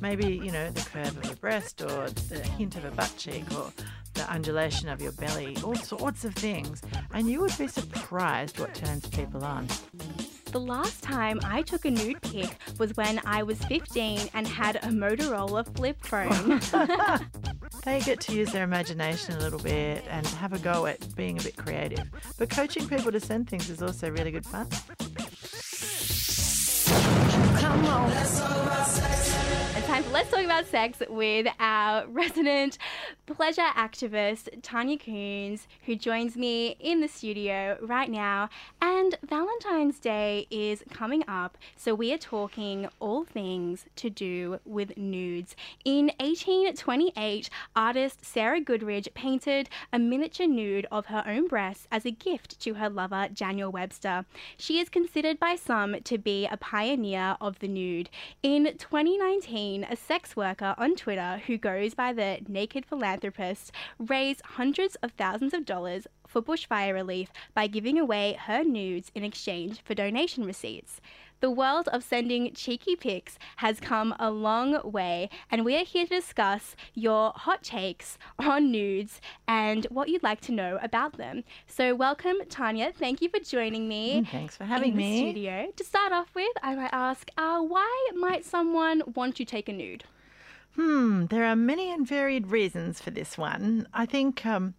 [0.00, 3.44] maybe, you know, the curve of your breast or the hint of a butt cheek
[3.56, 3.72] or
[4.14, 6.82] the undulation of your belly, all sorts of things.
[7.12, 9.66] And you would be surprised what turns people on.
[10.52, 14.76] The last time I took a nude pic was when I was 15 and had
[14.76, 16.60] a Motorola flip phone.
[17.84, 21.38] they get to use their imagination a little bit and have a go at being
[21.38, 22.10] a bit creative.
[22.36, 24.66] But coaching people to send things is also really good fun.
[27.60, 29.09] Come on.
[29.90, 30.04] Time.
[30.04, 32.78] For Let's Talk About Sex with our resident
[33.34, 38.48] pleasure activist, Tanya Koens, who joins me in the studio right now.
[38.82, 44.96] And Valentine's Day is coming up, so we are talking all things to do with
[44.96, 45.54] nudes.
[45.84, 52.10] In 1828, artist Sarah Goodridge painted a miniature nude of her own breasts as a
[52.10, 54.24] gift to her lover, Daniel Webster.
[54.56, 58.10] She is considered by some to be a pioneer of the nude.
[58.42, 63.19] In 2019, a sex worker on Twitter who goes by the Naked Philanthropist
[63.98, 69.24] raised hundreds of thousands of dollars for bushfire relief by giving away her nudes in
[69.24, 71.00] exchange for donation receipts.
[71.40, 76.04] The world of sending cheeky pics has come a long way, and we are here
[76.04, 81.44] to discuss your hot takes on nudes and what you'd like to know about them.
[81.66, 82.92] So, welcome, Tanya.
[82.92, 84.22] Thank you for joining me.
[84.30, 85.12] Thanks for having in me.
[85.12, 85.72] The studio.
[85.74, 89.72] To start off with, I might ask, uh, why might someone want to take a
[89.72, 90.04] nude?
[90.80, 93.86] Hmm, there are many and varied reasons for this one.
[93.92, 94.72] I think um,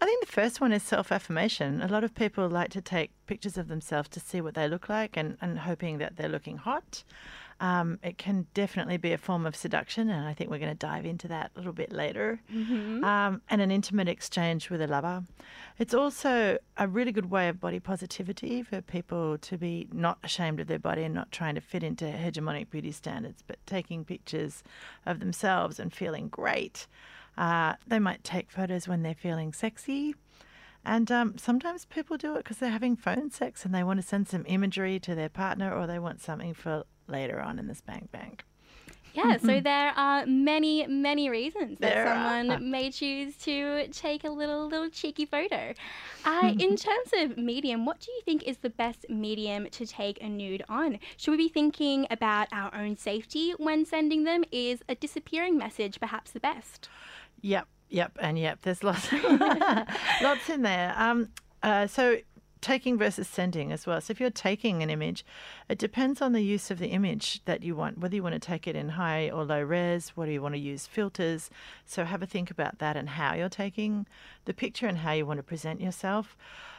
[0.00, 1.82] I think the first one is self affirmation.
[1.82, 4.88] A lot of people like to take pictures of themselves to see what they look
[4.88, 7.04] like and, and hoping that they're looking hot.
[7.62, 10.86] Um, it can definitely be a form of seduction, and I think we're going to
[10.86, 12.40] dive into that a little bit later.
[12.52, 13.04] Mm-hmm.
[13.04, 15.22] Um, and an intimate exchange with a lover.
[15.78, 20.58] It's also a really good way of body positivity for people to be not ashamed
[20.58, 24.64] of their body and not trying to fit into hegemonic beauty standards, but taking pictures
[25.06, 26.88] of themselves and feeling great.
[27.38, 30.16] Uh, they might take photos when they're feeling sexy.
[30.84, 34.06] And um, sometimes people do it because they're having phone sex and they want to
[34.06, 37.78] send some imagery to their partner or they want something for later on in this
[37.78, 38.44] spank bank.
[39.14, 42.58] Yeah, so there are many, many reasons that There someone are.
[42.58, 45.74] may choose to take a little, little cheeky photo.
[46.24, 50.22] Uh, in terms of medium, what do you think is the best medium to take
[50.22, 51.00] a nude on?
[51.16, 54.44] Should we be thinking about our own safety when sending them?
[54.52, 56.88] Is a disappearing message perhaps the best?
[57.40, 58.60] Yep, yep, and yep.
[58.62, 59.12] There's lots,
[60.22, 60.94] lots in there.
[60.96, 61.30] Um,
[61.64, 62.18] uh, so
[62.62, 64.00] taking versus sending as well.
[64.00, 65.26] So if you're taking an image,
[65.68, 68.38] it depends on the use of the image that you want, whether you want to
[68.38, 71.50] take it in high or low res, whether you want to use filters.
[71.84, 74.06] So have a think about that and how you're taking
[74.46, 76.36] the picture and how you want to present yourself.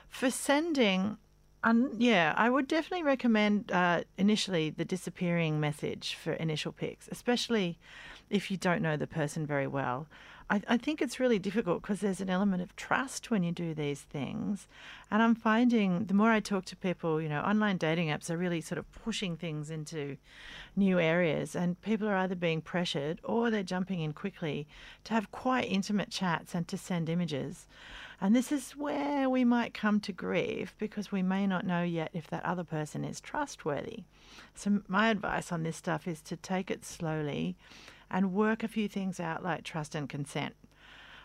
[0.10, 1.18] For sending,
[1.64, 7.78] um, yeah, I would definitely recommend uh, initially the disappearing message for initial pics, especially
[8.30, 10.08] if you don't know the person very well.
[10.50, 13.74] I, I think it's really difficult because there's an element of trust when you do
[13.74, 14.68] these things.
[15.10, 18.38] And I'm finding the more I talk to people, you know, online dating apps are
[18.38, 20.18] really sort of pushing things into
[20.76, 24.68] new areas, and people are either being pressured or they're jumping in quickly
[25.06, 27.68] to have quite intimate chats and to send images.
[28.22, 32.10] And this is where we might come to grief because we may not know yet
[32.14, 34.04] if that other person is trustworthy.
[34.56, 37.56] So, my advice on this stuff is to take it slowly
[38.14, 40.54] and work a few things out like trust and consent.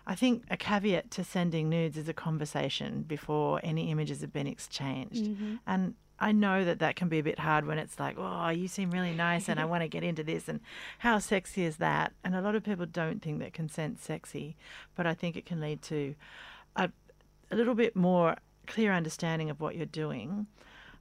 [0.06, 4.46] I think a caveat to sending nudes is a conversation before any images have been
[4.46, 5.26] exchanged.
[5.26, 5.56] Mm-hmm.
[5.66, 8.68] And I know that that can be a bit hard when it's like, oh, you
[8.68, 10.48] seem really nice and I want to get into this.
[10.48, 10.60] And
[11.00, 12.14] how sexy is that?
[12.24, 14.56] And a lot of people don't think that consent's sexy,
[14.96, 16.14] but I think it can lead to
[16.74, 16.90] a,
[17.50, 20.46] a little bit more clear understanding of what you're doing.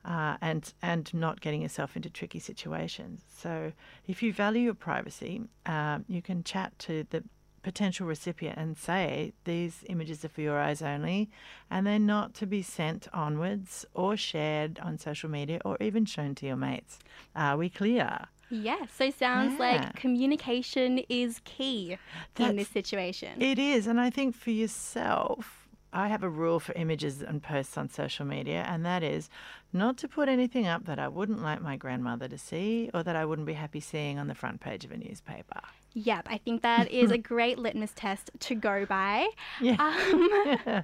[0.07, 3.23] Uh, and and not getting yourself into tricky situations.
[3.28, 3.73] So
[4.07, 7.25] if you value your privacy, um, you can chat to the
[7.62, 11.29] potential recipient and say these images are for your eyes only,
[11.69, 16.34] and they're not to be sent onwards or shared on social media or even shown
[16.35, 17.00] to your mates.
[17.35, 18.28] Are we clear?
[18.50, 19.66] Yes, so sounds Yeah.
[19.74, 21.98] like communication is key
[22.39, 23.42] in this situation.
[23.42, 25.67] It is, and I think for yourself,
[25.97, 29.31] I have a rule for images and posts on social media, and that is
[29.73, 33.15] not to put anything up that I wouldn't like my grandmother to see or that
[33.15, 35.59] I wouldn't be happy seeing on the front page of a newspaper.
[35.95, 39.27] Yep, I think that is a great litmus test to go by.
[39.59, 39.75] Yeah.
[39.79, 40.83] Um,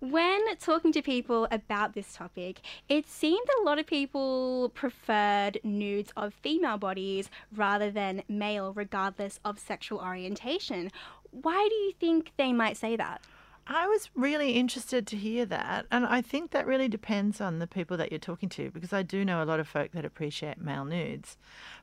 [0.10, 6.12] when talking to people about this topic, it seemed a lot of people preferred nudes
[6.16, 10.90] of female bodies rather than male, regardless of sexual orientation.
[11.30, 13.22] Why do you think they might say that?
[13.66, 15.86] I was really interested to hear that.
[15.90, 19.02] And I think that really depends on the people that you're talking to because I
[19.02, 21.38] do know a lot of folk that appreciate male nudes.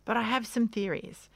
[0.05, 1.27] But I have some theories.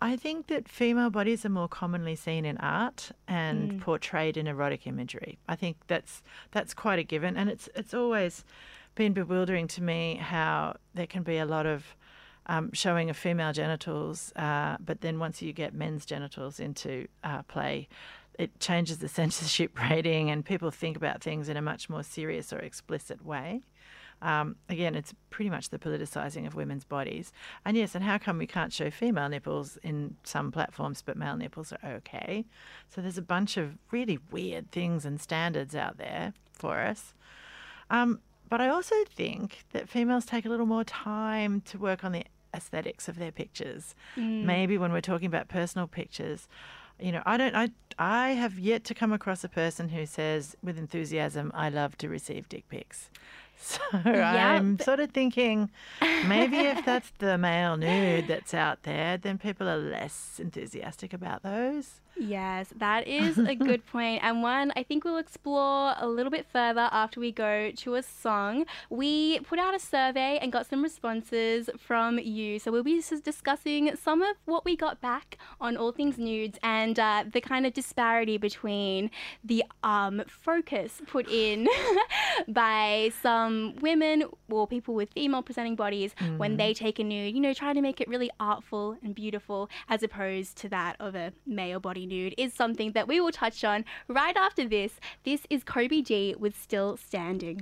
[0.00, 3.80] I think that female bodies are more commonly seen in art and Mm.
[3.80, 5.38] portrayed in erotic imagery.
[5.48, 6.22] I think that's
[6.52, 8.44] that's quite a given, and it's it's always
[8.94, 11.96] been bewildering to me how there can be a lot of
[12.46, 17.42] um, showing of female genitals, uh, but then once you get men's genitals into uh,
[17.42, 17.88] play,
[18.38, 22.52] it changes the censorship rating, and people think about things in a much more serious
[22.52, 23.62] or explicit way.
[24.20, 27.32] Um, again, it's pretty much the politicizing of women's bodies.
[27.64, 31.36] And yes, and how come we can't show female nipples in some platforms, but male
[31.36, 32.44] nipples are okay?
[32.88, 37.14] So there's a bunch of really weird things and standards out there for us.
[37.90, 42.12] Um, but I also think that females take a little more time to work on
[42.12, 42.24] the
[42.54, 43.94] aesthetics of their pictures.
[44.46, 46.48] Maybe when we're talking about personal pictures,
[47.00, 50.56] you know, I don't, I, I have yet to come across a person who says
[50.62, 53.10] with enthusiasm, I love to receive dick pics.
[53.60, 59.36] So I'm sort of thinking maybe if that's the male nude that's out there, then
[59.36, 62.00] people are less enthusiastic about those.
[62.18, 64.22] Yes, that is a good point.
[64.22, 68.02] and one I think we'll explore a little bit further after we go to a
[68.02, 68.64] song.
[68.90, 73.94] We put out a survey and got some responses from you, so we'll be discussing
[73.96, 77.72] some of what we got back on all things nudes and uh, the kind of
[77.72, 79.10] disparity between
[79.44, 81.68] the um, focus put in
[82.48, 87.40] by some women or people with female presenting bodies when they take a nude, you
[87.40, 91.32] know, trying to make it really artful and beautiful as opposed to that of a
[91.46, 94.98] male body nude is something that we will touch on right after this.
[95.24, 97.60] This is Kobe G with Still Standing.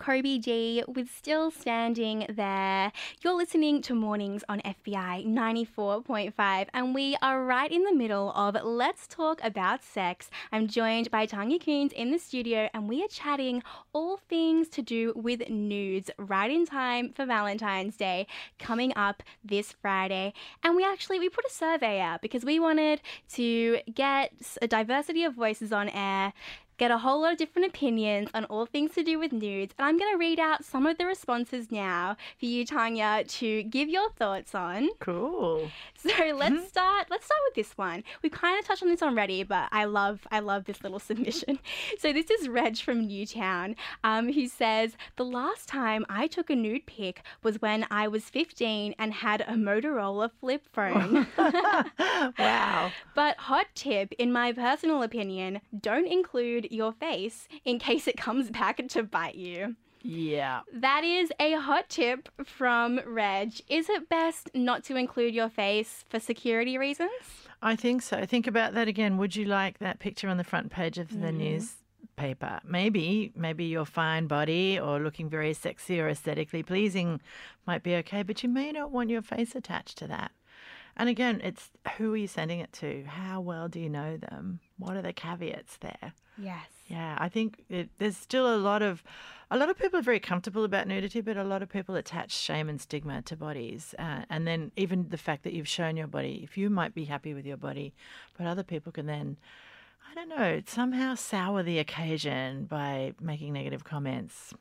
[0.00, 2.90] Kobe G with Still Standing There.
[3.20, 8.56] You're listening to Mornings on FBI 94.5, and we are right in the middle of
[8.64, 10.30] Let's Talk About Sex.
[10.52, 13.62] I'm joined by Tanya Koens in the studio, and we are chatting
[13.92, 18.26] all things to do with nudes right in time for Valentine's Day
[18.58, 20.32] coming up this Friday.
[20.62, 23.02] And we actually we put a survey out because we wanted
[23.34, 24.32] to get
[24.62, 26.32] a diversity of voices on air
[26.80, 29.74] get a whole lot of different opinions on all things to do with nudes.
[29.78, 33.62] And I'm going to read out some of the responses now for you, Tanya, to
[33.64, 34.88] give your thoughts on.
[34.98, 35.70] Cool.
[35.94, 37.08] So let's start.
[37.10, 38.02] Let's start with this one.
[38.22, 41.58] We kind of touched on this already, but I love I love this little submission.
[41.98, 46.56] So this is Reg from Newtown, um, who says the last time I took a
[46.56, 51.26] nude pic was when I was 15 and had a Motorola flip phone.
[52.38, 52.90] wow.
[53.14, 58.50] But hot tip, in my personal opinion, don't include your face in case it comes
[58.60, 59.76] back to bite you.
[60.02, 60.60] Yeah.
[60.72, 63.52] That is a hot tip from Reg.
[63.68, 67.10] Is it best not to include your face for security reasons?
[67.60, 68.24] I think so.
[68.24, 69.18] Think about that again.
[69.18, 71.20] Would you like that picture on the front page of Mm.
[71.20, 72.60] the newspaper?
[72.64, 77.20] Maybe, maybe your fine body or looking very sexy or aesthetically pleasing
[77.66, 80.30] might be okay, but you may not want your face attached to that.
[81.00, 83.04] And again, it's who are you sending it to?
[83.04, 84.60] How well do you know them?
[84.76, 86.12] What are the caveats there?
[86.36, 86.66] Yes.
[86.88, 89.02] Yeah, I think it, there's still a lot of,
[89.50, 92.32] a lot of people are very comfortable about nudity, but a lot of people attach
[92.32, 96.06] shame and stigma to bodies, uh, and then even the fact that you've shown your
[96.06, 96.40] body.
[96.42, 97.94] If you might be happy with your body,
[98.36, 99.38] but other people can then,
[100.10, 104.52] I don't know, somehow sour the occasion by making negative comments.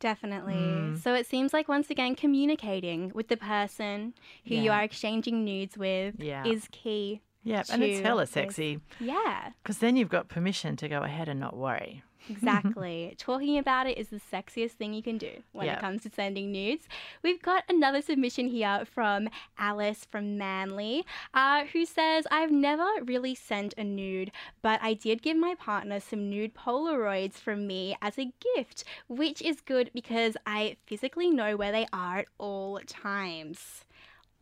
[0.00, 0.54] Definitely.
[0.54, 0.98] Mm.
[1.00, 4.14] So it seems like once again communicating with the person
[4.46, 6.44] who you are exchanging nudes with Yeah.
[6.44, 7.20] is key.
[7.44, 8.30] Yeah, and it's hella this.
[8.32, 9.50] sexy Yeah.
[9.62, 12.02] because then you've got permission to go ahead and not worry.
[12.28, 13.14] Exactly.
[13.18, 15.74] Talking about it is the sexiest thing you can do when Yeah.
[15.76, 16.86] it comes to sending nudes.
[17.22, 23.34] We've got another submission here from Alice from Manly, uh, who says, I've never really
[23.34, 24.30] sent a nude,
[24.62, 29.40] but I did give my partner some nude Polaroids from me as a gift, which
[29.42, 33.84] is good because I physically know where they are at all times.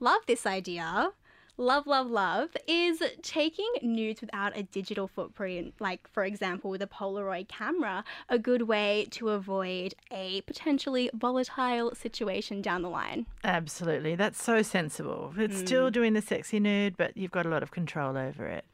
[0.00, 1.12] Love this idea.
[1.60, 6.86] Love, love, love is taking nudes without a digital footprint, like for example with a
[6.86, 13.26] Polaroid camera, a good way to avoid a potentially volatile situation down the line.
[13.42, 14.14] Absolutely.
[14.14, 15.34] That's so sensible.
[15.36, 15.66] It's Mm.
[15.66, 18.64] still doing the sexy nude, but you've got a lot of control over it.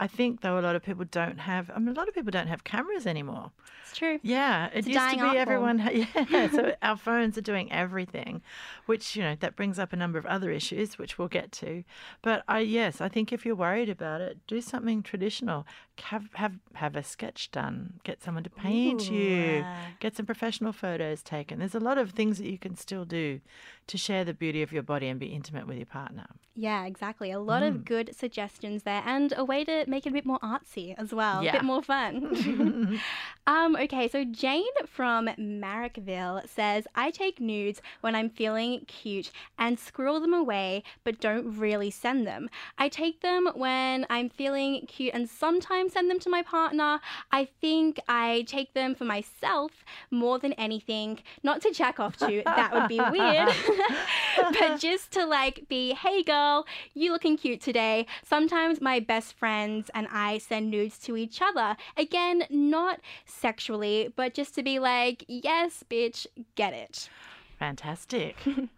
[0.00, 2.30] I think, though, a lot of people don't have, I mean, a lot of people
[2.30, 3.50] don't have cameras anymore.
[3.82, 4.20] It's true.
[4.22, 5.78] Yeah, it a used to dying be everyone.
[6.30, 8.42] Yeah, so our phones are doing everything,
[8.86, 11.84] which you know that brings up a number of other issues, which we'll get to.
[12.22, 15.66] But I yes, I think if you're worried about it, do something traditional.
[16.02, 17.94] Have have have a sketch done.
[18.04, 19.58] Get someone to paint you.
[19.58, 19.64] Ooh.
[20.00, 21.58] Get some professional photos taken.
[21.58, 23.40] There's a lot of things that you can still do
[23.88, 26.26] to share the beauty of your body and be intimate with your partner.
[26.54, 27.30] Yeah, exactly.
[27.30, 27.68] A lot Mm.
[27.68, 31.12] of good suggestions there, and a way to make it a bit more artsy as
[31.14, 32.98] well, a bit more fun.
[33.46, 39.78] um, okay, so Jane from Marrickville says, I take nudes when I'm feeling cute and
[39.78, 42.50] squirrel them away, but don't really send them.
[42.76, 47.00] I take them when I'm feeling cute and sometimes send them to my partner.
[47.32, 49.72] I think I take them for myself
[50.10, 53.48] more than anything, not to jack off to, that would be weird,
[54.58, 58.06] but just to like be, hey girl, you looking cute today.
[58.24, 61.76] Sometimes my best friends and I send nudes to each other.
[61.96, 67.08] Again, not sexually, but just to be like, yes, bitch, get it.
[67.58, 68.36] Fantastic.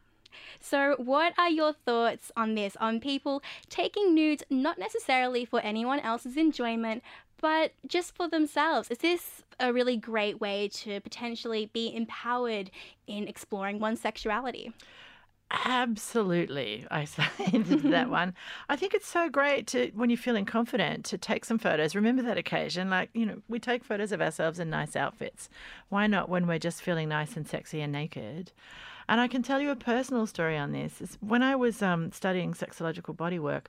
[0.61, 2.77] So, what are your thoughts on this?
[2.77, 7.03] On people taking nudes not necessarily for anyone else's enjoyment,
[7.41, 8.91] but just for themselves?
[8.91, 12.71] Is this a really great way to potentially be empowered
[13.07, 14.73] in exploring one's sexuality?
[15.65, 18.35] Absolutely, I say to that one.
[18.69, 21.97] I think it's so great to when you're feeling confident to take some photos.
[21.97, 25.49] Remember that occasion, like you know, we take photos of ourselves in nice outfits.
[25.89, 28.53] Why not when we're just feeling nice and sexy and naked?
[29.11, 31.01] And I can tell you a personal story on this.
[31.01, 33.63] Is when I was um, studying sexological bodywork,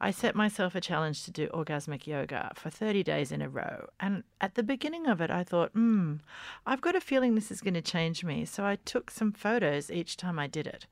[0.00, 3.88] I set myself a challenge to do orgasmic yoga for 30 days in a row.
[4.00, 6.14] And at the beginning of it, I thought, hmm,
[6.64, 8.46] I've got a feeling this is going to change me.
[8.46, 10.86] So I took some photos each time I did it.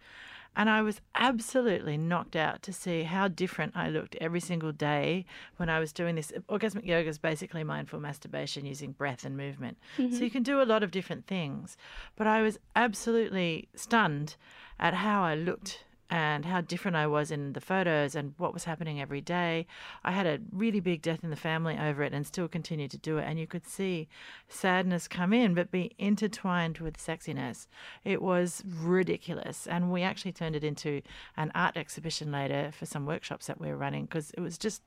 [0.57, 5.27] And I was absolutely knocked out to see how different I looked every single day
[5.59, 6.33] when I was doing this.
[6.49, 9.77] Orgasmic yoga is basically mindful masturbation using breath and movement.
[9.97, 10.25] So mm-hmm.
[10.25, 11.77] you can do a lot of different things.
[12.17, 14.37] But I was absolutely stunned
[14.81, 18.65] at how I looked and how different I was in the photos and what was
[18.65, 19.67] happening every day.
[20.05, 22.99] I had a really big death in the family over it and still continued to
[22.99, 23.25] do it.
[23.25, 24.09] And you could see
[24.49, 27.67] sadness come in, but be intertwined with sexiness.
[28.05, 29.67] It was ridiculous.
[29.67, 31.03] And we actually turned it into
[31.37, 34.83] an art exhibition later for some workshops that we were running because it was just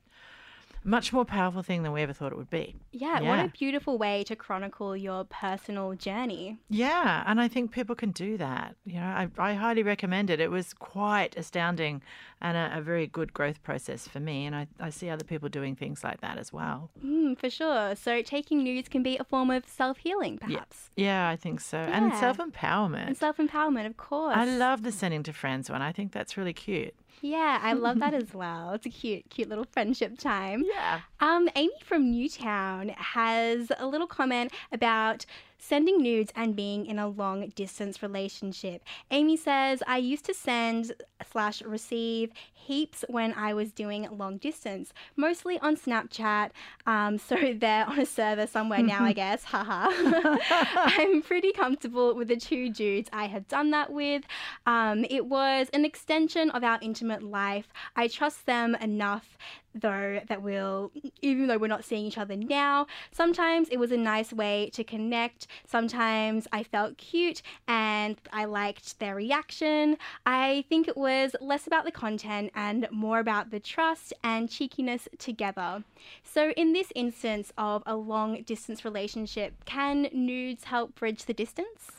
[0.83, 2.75] much more powerful thing than we ever thought it would be.
[2.91, 6.57] Yeah, what a beautiful way to chronicle your personal journey.
[6.69, 8.75] Yeah, and I think people can do that.
[8.85, 10.39] You know, I, I highly recommend it.
[10.39, 12.01] It was quite astounding
[12.41, 14.45] and a, a very good growth process for me.
[14.45, 16.89] And I, I see other people doing things like that as well.
[17.03, 17.95] Mm, for sure.
[17.95, 20.89] So, taking nudes can be a form of self healing, perhaps.
[20.95, 21.77] Yeah, yeah, I think so.
[21.77, 23.07] And self empowerment.
[23.07, 24.35] And self empowerment, of course.
[24.35, 25.81] I love the sending to friends one.
[25.81, 26.95] I think that's really cute.
[27.21, 28.71] Yeah, I love that as well.
[28.73, 30.63] It's a cute, cute little friendship time.
[30.65, 31.01] Yeah.
[31.19, 35.25] Um, Amy from Newtown has a little comment about
[35.59, 38.83] sending nudes and being in a long distance relationship.
[39.11, 40.93] Amy says, I used to send
[41.29, 46.51] slash receive heaps when I was doing long distance, mostly on Snapchat.
[46.85, 49.43] Um, so they're on a server somewhere now, I guess.
[49.43, 49.89] Haha.
[50.49, 54.23] I'm pretty comfortable with the two dudes I have done that with.
[54.65, 57.67] Um, it was an extension of our intimate life.
[57.95, 59.37] I trust them enough
[59.75, 63.97] though that we'll even though we're not seeing each other now sometimes it was a
[63.97, 65.47] nice way to connect.
[65.65, 69.97] Sometimes i felt cute and i liked their reaction.
[70.25, 75.07] I think it was less about the content and more about the trust and cheekiness
[75.17, 75.83] together.
[76.23, 81.91] So in this instance of a long distance relationship can nudes help bridge the distance?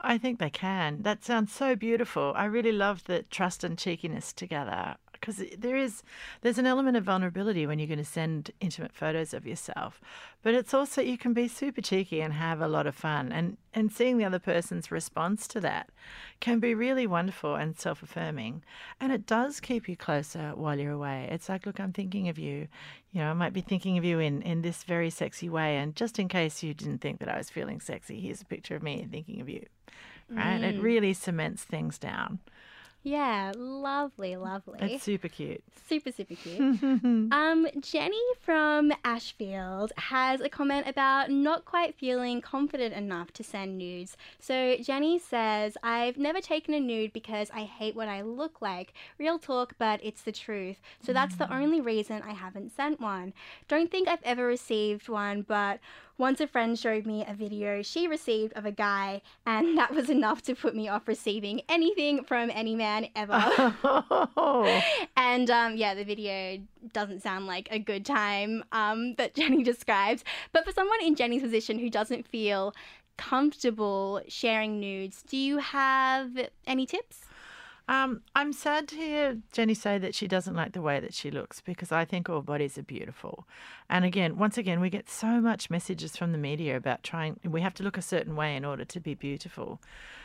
[0.00, 1.02] I think they can.
[1.02, 2.32] That sounds so beautiful.
[2.36, 6.02] I really love the trust and cheekiness together because there is
[6.42, 10.00] there's an element of vulnerability when you're going to send intimate photos of yourself,
[10.42, 13.56] but it's also you can be super cheeky and have a lot of fun and
[13.74, 15.90] and seeing the other person's response to that
[16.40, 18.62] can be really wonderful and self-affirming
[19.00, 21.28] and it does keep you closer while you're away.
[21.30, 22.68] It's like, look, I'm thinking of you.
[23.12, 25.94] You know, I might be thinking of you in in this very sexy way and
[25.94, 28.82] just in case you didn't think that I was feeling sexy, here's a picture of
[28.82, 29.66] me thinking of you
[30.30, 30.62] right?
[30.62, 30.82] It mm.
[30.82, 32.38] really cements things down.
[33.02, 35.62] Yeah lovely lovely It's super cute.
[35.88, 36.82] Super, super cute.
[37.32, 43.78] um, Jenny from Ashfield has a comment about not quite feeling confident enough to send
[43.78, 44.14] nudes.
[44.38, 48.92] So Jenny says, I've never taken a nude because I hate what I look like.
[49.18, 50.76] Real talk, but it's the truth.
[51.02, 53.32] So that's the only reason I haven't sent one.
[53.66, 55.80] Don't think I've ever received one, but
[56.18, 60.10] once a friend showed me a video she received of a guy, and that was
[60.10, 63.38] enough to put me off receiving anything from any man ever.
[63.40, 64.82] Oh,
[65.16, 66.58] And um, yeah, the video
[66.92, 70.24] doesn't sound like a good time um, that Jenny describes.
[70.52, 72.74] But for someone in Jenny's position who doesn't feel
[73.16, 76.30] comfortable sharing nudes, do you have
[76.66, 77.27] any tips?
[77.88, 81.30] Um, I'm sad to hear Jenny say that she doesn't like the way that she
[81.30, 83.46] looks because I think all bodies are beautiful.
[83.88, 87.62] And again, once again, we get so much messages from the media about trying, we
[87.62, 89.80] have to look a certain way in order to be beautiful.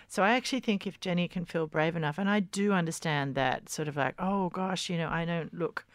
[0.10, 3.70] So I actually think if Jenny can feel brave enough, and I do understand that
[3.70, 5.86] sort of like, oh gosh, you know, I don't look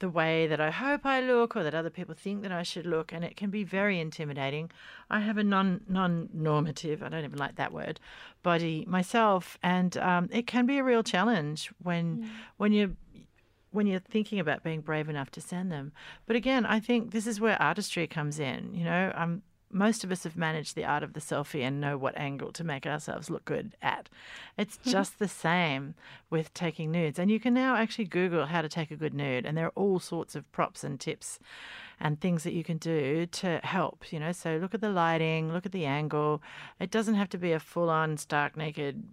[0.00, 2.86] the way that I hope I look or that other people think that I should
[2.86, 4.70] look, and it can be very intimidating.
[5.08, 8.00] I have a non non normative, I don't even like that word,
[8.42, 12.28] body myself, and um, it can be a real challenge when mm.
[12.56, 12.96] when you
[13.72, 15.92] when you're thinking about being brave enough to send them.
[16.26, 18.74] But again, I think this is where artistry comes in.
[18.74, 21.96] You know, um, most of us have managed the art of the selfie and know
[21.96, 24.08] what angle to make ourselves look good at.
[24.56, 25.94] It's just the same
[26.28, 27.18] with taking nudes.
[27.18, 29.72] And you can now actually Google how to take a good nude, and there are
[29.76, 31.38] all sorts of props and tips
[32.00, 34.32] and things that you can do to help, you know.
[34.32, 36.42] So look at the lighting, look at the angle.
[36.80, 39.04] It doesn't have to be a full on stark naked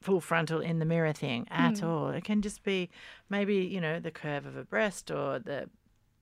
[0.00, 1.88] full frontal in the mirror thing at mm.
[1.88, 2.10] all.
[2.10, 2.90] It can just be
[3.30, 5.70] maybe, you know, the curve of a breast or the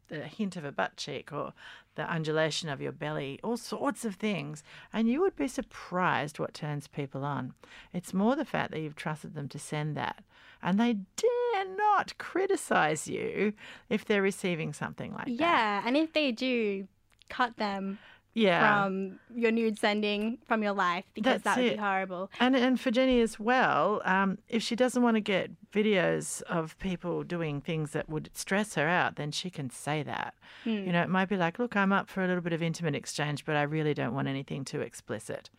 [0.08, 1.52] the hint of a butt cheek or
[1.94, 4.62] the undulation of your belly, all sorts of things.
[4.92, 7.54] And you would be surprised what turns people on.
[7.92, 10.22] It's more the fact that you've trusted them to send that.
[10.62, 13.52] And they dare not criticize you
[13.88, 15.38] if they're receiving something like yeah, that.
[15.38, 15.82] Yeah.
[15.86, 16.86] And if they do,
[17.28, 17.98] cut them
[18.34, 18.84] yeah.
[18.84, 21.76] from your nude sending from your life because That's that would it.
[21.76, 22.30] be horrible.
[22.40, 26.78] And and for Jenny as well, um, if she doesn't want to get videos of
[26.78, 30.34] people doing things that would stress her out, then she can say that.
[30.64, 30.70] Hmm.
[30.70, 32.94] You know, it might be like, look, I'm up for a little bit of intimate
[32.94, 35.50] exchange, but I really don't want anything too explicit.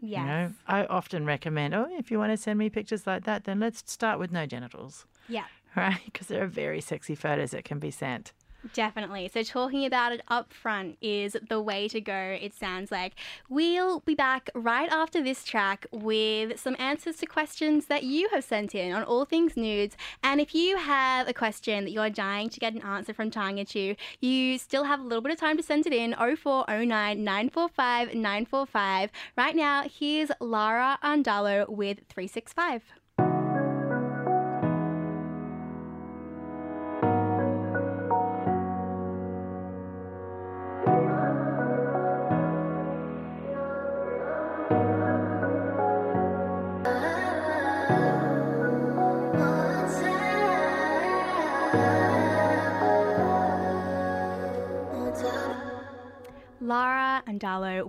[0.00, 0.20] Yes.
[0.20, 3.44] You know, I often recommend, oh, if you want to send me pictures like that,
[3.44, 5.06] then let's start with no genitals.
[5.28, 5.44] Yeah.
[5.76, 6.00] Right?
[6.06, 8.32] Because there are very sexy photos that can be sent.
[8.72, 9.30] Definitely.
[9.32, 13.14] So, talking about it up front is the way to go, it sounds like.
[13.48, 18.44] We'll be back right after this track with some answers to questions that you have
[18.44, 19.96] sent in on all things nudes.
[20.22, 23.64] And if you have a question that you're dying to get an answer from Tanya
[23.64, 28.14] Chu, you still have a little bit of time to send it in 0409 945
[28.14, 29.10] 945.
[29.36, 32.82] Right now, here's Lara Andalo with 365.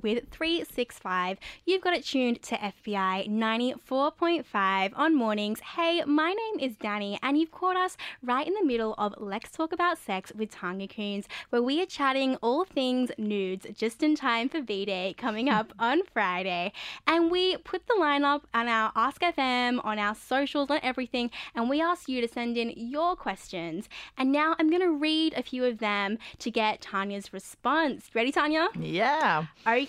[0.01, 1.39] With 365.
[1.65, 5.59] You've got it tuned to FBI 94.5 on mornings.
[5.59, 9.51] Hey, my name is Danni, and you've caught us right in the middle of Let's
[9.51, 14.15] Talk About Sex with Tanya Koens, where we are chatting all things nudes just in
[14.15, 16.71] time for B Day coming up on Friday.
[17.07, 21.69] And we put the lineup on our Ask FM, on our socials, on everything, and
[21.69, 23.89] we asked you to send in your questions.
[24.17, 28.09] And now I'm going to read a few of them to get Tanya's response.
[28.13, 28.69] Ready, Tanya?
[28.79, 29.45] Yeah.
[29.67, 29.88] Okay,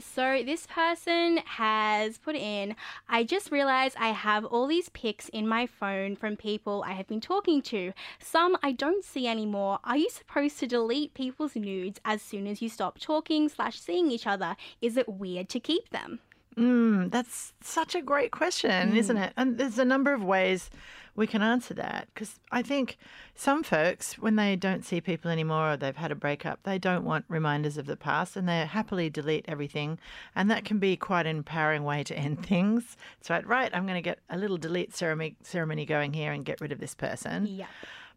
[0.00, 2.74] so this person has put in
[3.08, 7.06] I just realized I have all these pics in my phone from people I have
[7.06, 7.92] been talking to.
[8.18, 9.78] Some I don't see anymore.
[9.84, 14.10] Are you supposed to delete people's nudes as soon as you stop talking slash seeing
[14.10, 14.56] each other?
[14.80, 16.20] Is it weird to keep them?
[16.56, 18.96] Mm, that's such a great question, mm.
[18.96, 19.32] isn't it?
[19.36, 20.70] And there's a number of ways
[21.16, 22.98] we can answer that because I think
[23.34, 27.04] some folks, when they don't see people anymore or they've had a breakup, they don't
[27.04, 29.98] want reminders of the past and they happily delete everything.
[30.34, 32.96] And that can be quite an empowering way to end things.
[33.18, 36.44] It's right, right, I'm going to get a little delete ceremony, ceremony going here and
[36.44, 37.46] get rid of this person.
[37.46, 37.66] Yeah.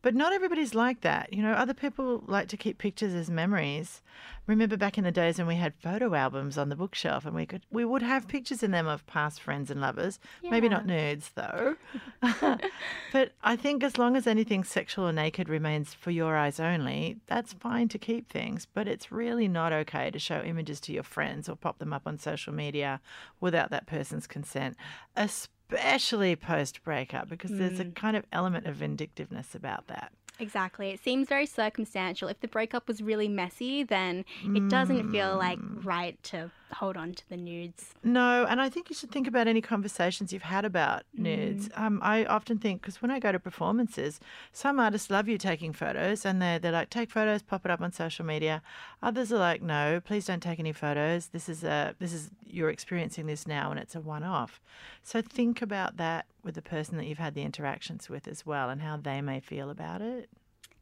[0.01, 1.33] But not everybody's like that.
[1.33, 4.01] You know, other people like to keep pictures as memories.
[4.47, 7.45] Remember back in the days when we had photo albums on the bookshelf and we
[7.45, 10.19] could we would have pictures in them of past friends and lovers.
[10.41, 10.51] Yeah.
[10.51, 11.75] Maybe not nerds though.
[13.11, 17.17] but I think as long as anything sexual or naked remains for your eyes only,
[17.27, 18.65] that's fine to keep things.
[18.73, 22.03] But it's really not okay to show images to your friends or pop them up
[22.05, 23.01] on social media
[23.41, 24.77] without that person's consent.
[25.15, 27.59] Especially especially post breakup, because mm.
[27.59, 27.95] there's a mm.
[27.95, 30.11] kind of element of vindictiveness about that.
[30.39, 30.89] Exactly.
[30.89, 32.29] It seems very circumstantial.
[32.29, 35.83] If the breakup was really messy, then it doesn't feel like mm.
[35.85, 37.93] right to hold on to the nudes.
[38.03, 41.69] No, and I think you should think about any conversations you've had about nudes.
[41.69, 41.81] Mm.
[41.81, 44.19] Um, I often think because when I go to performances,
[44.51, 47.81] some artists love you taking photos, and they're they're like, take photos, pop it up
[47.81, 48.61] on social media.
[49.01, 51.27] Others are like, no, please don't take any photos.
[51.27, 54.61] This is a this is you're experiencing this now, and it's a one off.
[55.03, 58.69] So think about that with the person that you've had the interactions with as well,
[58.69, 60.29] and how they may feel about it.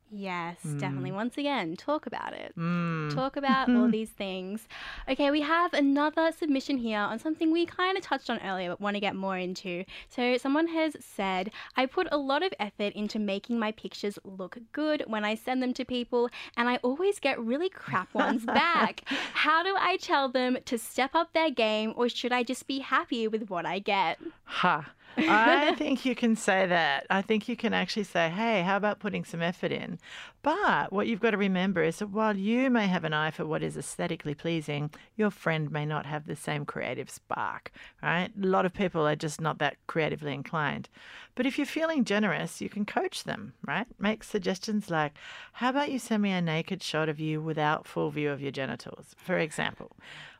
[0.10, 1.12] Yes, definitely.
[1.12, 2.54] Once again, talk about it.
[2.58, 3.14] Mm.
[3.14, 4.68] Talk about all these things.
[5.10, 8.80] Okay, we have another submission here on something we kind of touched on earlier but
[8.80, 9.84] want to get more into.
[10.10, 14.58] So, someone has said, I put a lot of effort into making my pictures look
[14.72, 19.04] good when I send them to people, and I always get really crap ones back.
[19.34, 22.80] How do I tell them to step up their game, or should I just be
[22.80, 24.20] happy with what I get?
[24.46, 24.92] Ha.
[25.18, 27.06] I think you can say that.
[27.10, 30.00] I think you can actually say, hey, how about putting some effort in?
[30.44, 33.46] But what you've got to remember is that while you may have an eye for
[33.46, 38.30] what is aesthetically pleasing, your friend may not have the same creative spark, right?
[38.42, 40.90] A lot of people are just not that creatively inclined.
[41.36, 43.88] But if you're feeling generous, you can coach them, right?
[44.00, 45.14] Make suggestions like,
[45.54, 48.52] how about you send me a naked shot of you without full view of your
[48.52, 49.92] genitals, for example.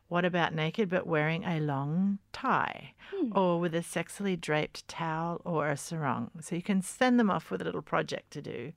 [0.08, 2.94] What about naked but wearing a long tie
[3.32, 6.30] or with a sexily draped towel or a sarong?
[6.40, 8.72] So you can send them off with a little project to do.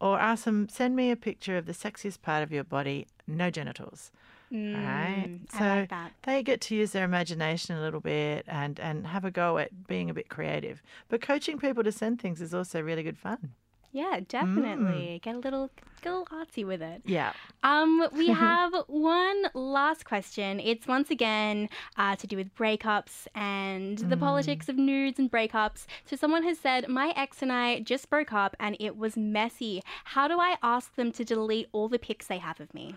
[0.00, 3.50] Or ask them, send me a picture of the sexiest part of your body, no
[3.50, 4.10] genitals.
[4.50, 5.26] right?
[5.28, 6.12] Mm, So I like that.
[6.22, 9.86] they get to use their imagination a little bit and, and have a go at
[9.86, 10.82] being a bit creative.
[11.10, 13.52] But coaching people to send things is also really good fun.
[13.92, 15.20] Yeah, definitely.
[15.22, 15.70] Get a little
[16.02, 17.02] get a little artsy with it.
[17.04, 17.32] Yeah.
[17.62, 20.60] Um, we have one last question.
[20.60, 25.86] It's once again uh, to do with breakups and the politics of nudes and breakups.
[26.04, 29.82] So someone has said, "My ex and I just broke up, and it was messy.
[30.04, 32.94] How do I ask them to delete all the pics they have of me?"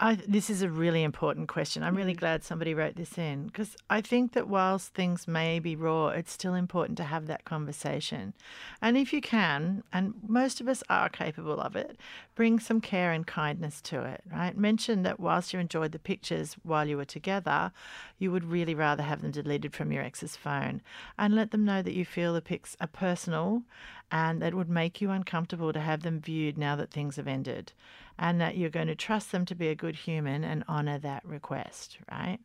[0.00, 1.84] I, this is a really important question.
[1.84, 2.18] I'm really mm-hmm.
[2.18, 6.32] glad somebody wrote this in because I think that whilst things may be raw, it's
[6.32, 8.34] still important to have that conversation.
[8.82, 11.96] And if you can, and most of us are capable of it,
[12.34, 14.56] bring some care and kindness to it, right?
[14.56, 17.70] Mention that whilst you enjoyed the pictures while you were together,
[18.18, 20.82] you would really rather have them deleted from your ex's phone.
[21.16, 23.62] And let them know that you feel the pics are personal
[24.10, 27.28] and that it would make you uncomfortable to have them viewed now that things have
[27.28, 27.72] ended
[28.18, 31.24] and that you're going to trust them to be a good human and honor that
[31.24, 32.38] request, right?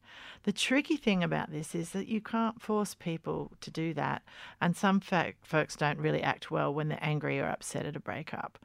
[0.43, 4.23] The tricky thing about this is that you can't force people to do that,
[4.59, 8.57] and some folks don't really act well when they're angry or upset at a breakup.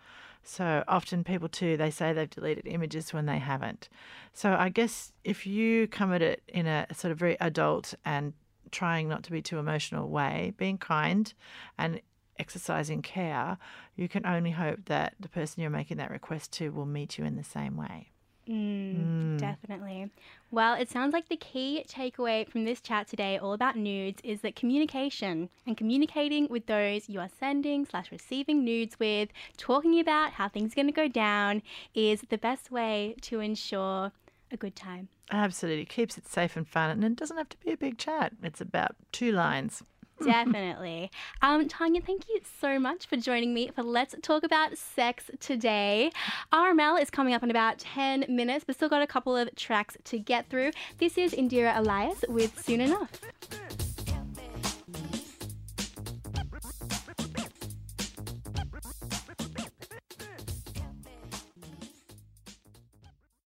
[0.42, 3.88] So often people too, they say they've deleted images when they haven't.
[4.34, 8.34] So I guess if you come at it in a sort of very adult and
[8.70, 11.32] trying not to be too emotional way, being kind
[11.78, 12.00] and
[12.38, 13.58] exercising care,
[13.96, 17.24] you can only hope that the person you're making that request to will meet you
[17.24, 18.10] in the same way.
[18.48, 20.10] Mm, Definitely.
[20.50, 24.42] Well, it sounds like the key takeaway from this chat today, all about nudes, is
[24.42, 30.32] that communication and communicating with those you are sending slash receiving nudes with, talking about
[30.32, 31.62] how things are going to go down,
[31.94, 34.12] is the best way to ensure
[34.50, 35.08] a good time.
[35.32, 35.86] Absolutely.
[35.86, 36.90] Keeps it safe and fun.
[36.90, 39.82] And it doesn't have to be a big chat, it's about two lines.
[40.24, 41.10] Definitely.
[41.42, 46.12] Um, Tanya, thank you so much for joining me for Let's Talk About Sex today.
[46.52, 49.96] RML is coming up in about 10 minutes, but still got a couple of tracks
[50.04, 50.70] to get through.
[50.98, 53.93] This is Indira Elias with Soon Enough.